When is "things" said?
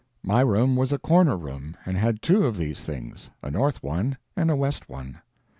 2.83-3.29